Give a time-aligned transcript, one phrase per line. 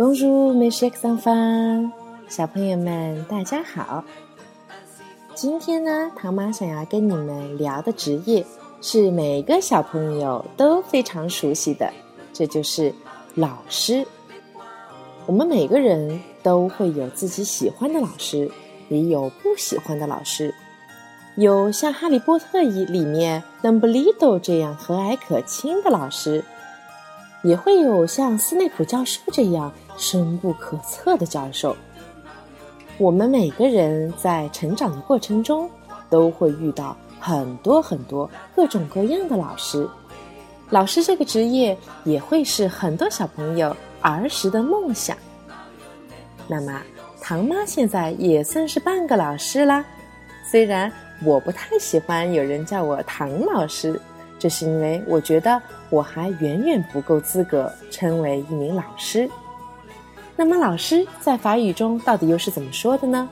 [0.00, 1.92] Shake some fun，
[2.26, 4.02] 小朋友们大家好。
[5.34, 8.42] 今天呢，唐妈想要跟你们聊的职业
[8.80, 11.92] 是每个小朋友都非常熟悉的，
[12.32, 12.94] 这就是
[13.34, 14.06] 老师。
[15.26, 18.50] 我们每个人都会有自己喜欢的老师，
[18.88, 20.54] 也有不喜欢的老师。
[21.36, 26.42] 有像《哈利波特》里面邓布利多这样和蔼可亲的老师。
[27.42, 31.76] 也会有像斯内普教授这样深不可测的教授。
[32.98, 35.70] 我们每个人在成长的过程中，
[36.10, 39.88] 都会遇到很多很多各种各样的老师。
[40.68, 45.16] 老师这个职业也会是很多小朋友儿时的梦想。
[46.46, 46.82] 那么，
[47.20, 49.84] 唐妈现在也算是半个老师啦。
[50.50, 50.92] 虽然
[51.24, 53.98] 我不太喜欢有人叫我唐老师。
[54.40, 59.30] 这是因为我觉得我还远远不够资格称为一名老师。
[60.34, 63.28] 那么，老师在法语中到底又是怎么说的呢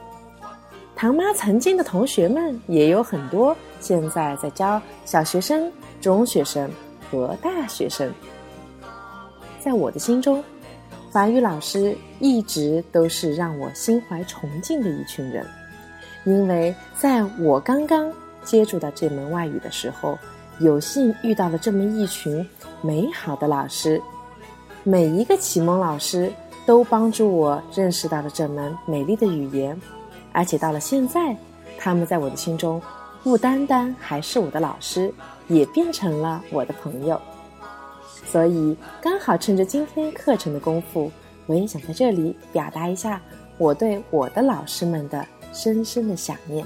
[0.95, 6.69] 唐妈曾经的同学们也有很多，现在在教小学生、中学生
[7.09, 8.11] 和大学生。
[9.59, 10.43] 在我的心中，
[11.11, 15.45] 法语老师一直都是让我心怀崇敬的一群人，
[16.25, 18.11] 因为在我刚刚
[18.43, 20.17] 接触到这门外语的时候，
[20.59, 22.47] 有幸遇到了这么一群
[22.81, 24.01] 美好的老师。
[24.83, 26.31] 每一个启蒙老师
[26.65, 29.79] 都帮助我认识到了这门美丽的语言。
[30.33, 31.35] 而且到了现在，
[31.77, 32.81] 他们在我的心中
[33.23, 35.13] 不单单还是我的老师，
[35.47, 37.19] 也变成了我的朋友。
[38.25, 41.11] 所以刚好趁着今天课程的功夫，
[41.45, 43.21] 我也想在这里表达一下
[43.57, 46.65] 我对我的老师们的深深的想念。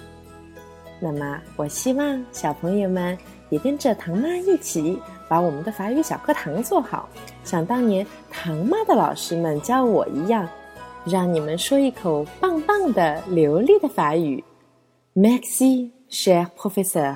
[1.00, 3.18] 那么，我希望小朋友们
[3.50, 7.08] 也跟着唐妈一起把我们的法语小课堂做好，
[7.44, 10.48] 像当年唐妈的老师们教我一样。
[11.10, 14.44] 让你们说一口棒棒的流利的法语
[15.16, 17.16] ，Merci, cher professeur，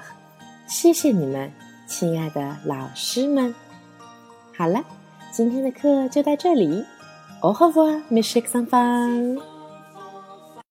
[0.68, 1.52] 谢谢你们，
[1.88, 3.54] 亲爱的老师们。
[4.58, 4.82] 好了，
[5.32, 6.86] 今天的课就到这里
[7.42, 9.51] ，Au revoir, mes chers enfants。